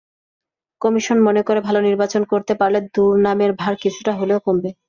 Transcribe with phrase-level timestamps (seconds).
[0.81, 4.69] Commission মনে করে, ভালো নির্বাচন করতে পারলে দুর্নামের ভার কিছুটা হলেও কমবে।